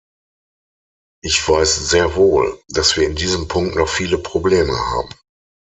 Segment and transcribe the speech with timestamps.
[1.23, 5.09] Ich weiß sehr wohl, dass wir in diesem Punkt noch viele Probleme haben.